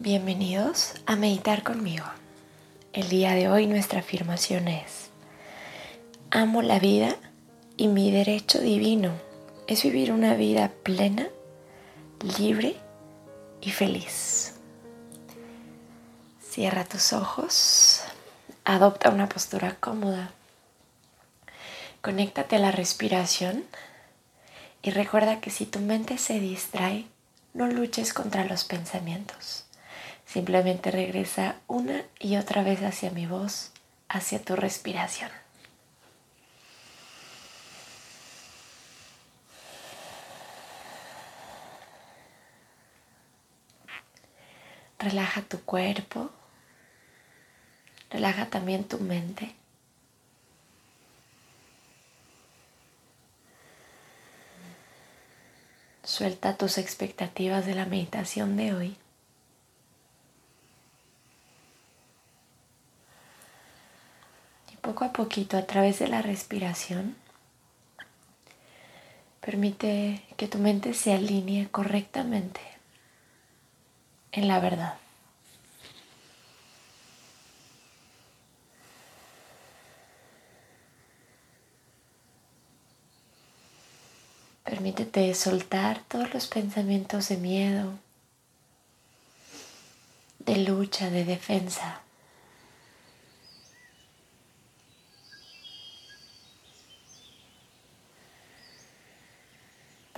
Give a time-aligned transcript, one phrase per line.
[0.00, 2.04] Bienvenidos a meditar conmigo.
[2.92, 5.10] El día de hoy nuestra afirmación es,
[6.30, 7.16] amo la vida
[7.76, 9.10] y mi derecho divino
[9.66, 11.26] es vivir una vida plena,
[12.38, 12.76] libre
[13.60, 14.54] y feliz.
[16.48, 18.02] Cierra tus ojos,
[18.64, 20.30] adopta una postura cómoda,
[22.02, 23.64] conéctate a la respiración
[24.80, 27.06] y recuerda que si tu mente se distrae,
[27.52, 29.64] no luches contra los pensamientos.
[30.28, 33.72] Simplemente regresa una y otra vez hacia mi voz,
[34.10, 35.30] hacia tu respiración.
[44.98, 46.30] Relaja tu cuerpo,
[48.10, 49.54] relaja también tu mente.
[56.04, 58.98] Suelta tus expectativas de la meditación de hoy.
[64.88, 67.14] Poco a poquito a través de la respiración,
[69.42, 72.62] permite que tu mente se alinee correctamente
[74.32, 74.94] en la verdad.
[84.64, 87.92] Permítete soltar todos los pensamientos de miedo,
[90.38, 92.07] de lucha, de defensa.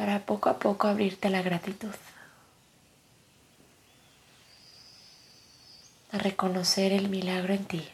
[0.00, 1.94] Para poco a poco abrirte a la gratitud,
[6.10, 7.86] a reconocer el milagro en ti.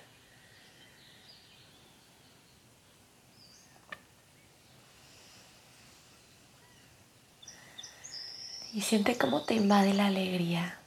[8.72, 10.78] Y siente cómo te invade la alegría,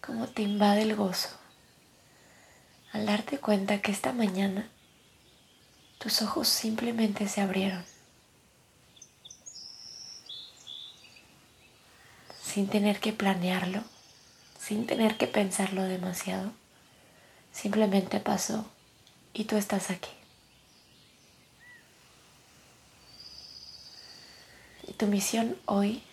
[0.00, 1.28] cómo te invade el gozo,
[2.94, 4.66] al darte cuenta que esta mañana
[5.98, 7.93] tus ojos simplemente se abrieron.
[12.54, 13.82] Sin tener que planearlo,
[14.60, 16.52] sin tener que pensarlo demasiado.
[17.52, 18.64] Simplemente pasó
[19.32, 20.12] y tú estás aquí.
[24.86, 26.04] Y tu misión hoy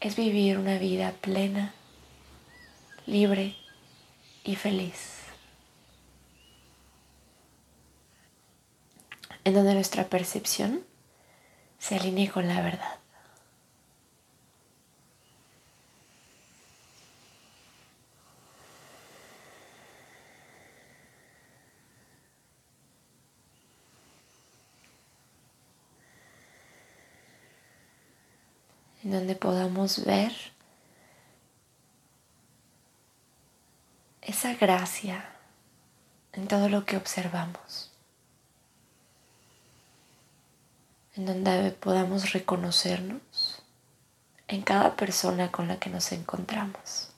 [0.00, 1.72] es vivir una vida plena,
[3.06, 3.56] libre
[4.44, 5.20] y feliz.
[9.44, 10.84] En donde nuestra percepción
[11.78, 13.01] se alinee con la verdad.
[29.04, 30.32] En donde podamos ver
[34.20, 35.24] esa gracia
[36.32, 37.90] en todo lo que observamos,
[41.16, 43.62] en donde podamos reconocernos
[44.48, 47.11] en cada persona con la que nos encontramos.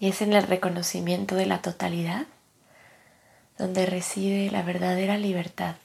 [0.00, 2.26] Y es en el reconocimiento de la totalidad
[3.58, 5.76] donde reside la verdadera libertad,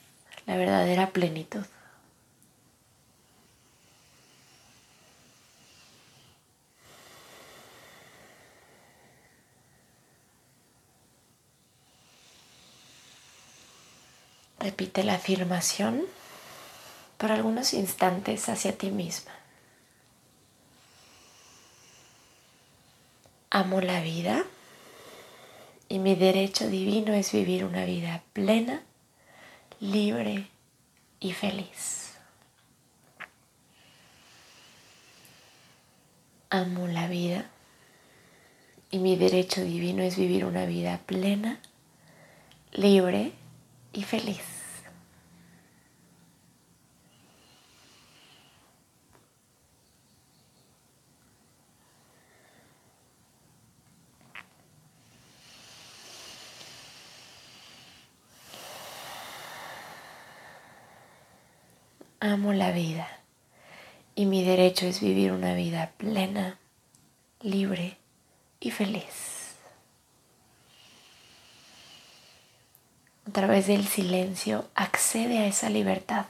[0.46, 1.66] la verdadera plenitud.
[14.60, 16.04] Repite la afirmación
[17.18, 19.32] por algunos instantes hacia ti misma.
[23.56, 24.44] Amo la vida
[25.88, 28.84] y mi derecho divino es vivir una vida plena,
[29.80, 30.50] libre
[31.22, 32.16] y feliz.
[36.50, 37.50] Amo la vida
[38.92, 41.62] y mi derecho divino es vivir una vida plena,
[42.74, 43.32] libre
[43.94, 44.55] y feliz.
[62.34, 63.08] Amo la vida
[64.16, 66.58] y mi derecho es vivir una vida plena,
[67.42, 67.98] libre
[68.60, 69.56] y feliz.
[73.28, 76.26] A través del silencio accede a esa libertad.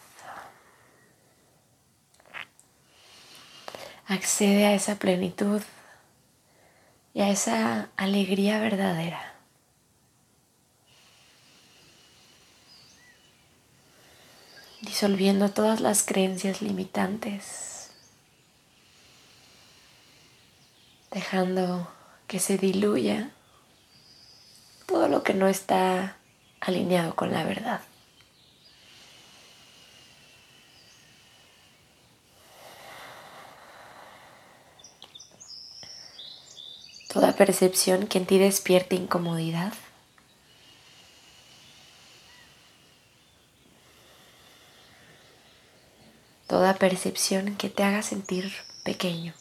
[4.07, 5.62] Accede a esa plenitud
[7.13, 9.34] y a esa alegría verdadera.
[14.95, 17.89] Disolviendo todas las creencias limitantes,
[21.12, 21.92] dejando
[22.27, 23.30] que se diluya
[24.86, 26.15] todo lo que no está
[26.62, 27.81] alineado con la verdad.
[37.12, 39.74] Toda percepción que en ti despierte incomodidad.
[46.80, 48.51] Percepción que te haga sentir
[48.83, 49.33] pequeño.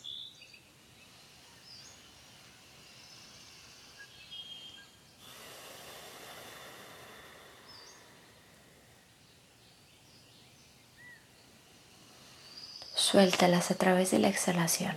[12.95, 14.97] Suéltalas a través de la exhalación.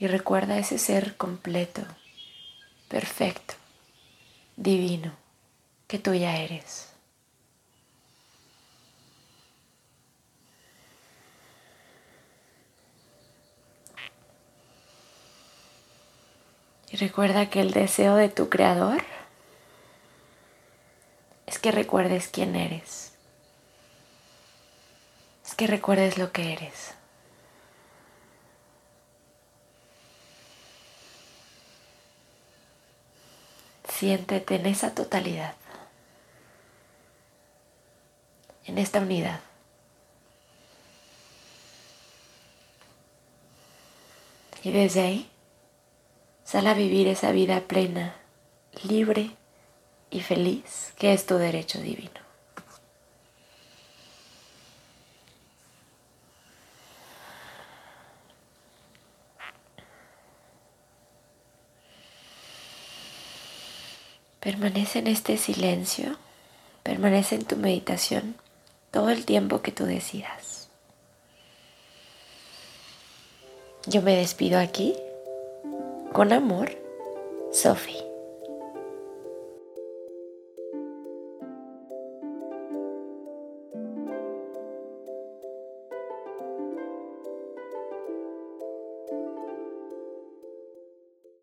[0.00, 1.82] Y recuerda ese ser completo,
[2.88, 3.54] perfecto,
[4.56, 5.12] divino,
[5.86, 6.97] que tú ya eres.
[16.90, 19.02] Y recuerda que el deseo de tu creador
[21.46, 23.08] es que recuerdes quién eres
[25.48, 26.92] es que recuerdes lo que eres.
[33.88, 35.54] Siéntete en esa totalidad,
[38.66, 39.40] en esta unidad.
[44.62, 45.30] Y desde ahí,
[46.48, 48.14] sal a vivir esa vida plena,
[48.82, 49.32] libre
[50.10, 52.22] y feliz que es tu derecho divino.
[64.40, 66.16] Permanece en este silencio,
[66.82, 68.36] permanece en tu meditación
[68.90, 70.70] todo el tiempo que tú decidas.
[73.86, 74.94] Yo me despido aquí
[76.18, 76.68] con amor,
[77.52, 78.07] Sophie.